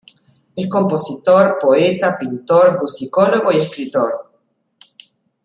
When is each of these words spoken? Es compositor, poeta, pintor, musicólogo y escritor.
Es 0.55 0.67
compositor, 0.67 1.59
poeta, 1.61 2.17
pintor, 2.17 2.79
musicólogo 2.81 3.51
y 3.51 3.57
escritor. 3.57 4.31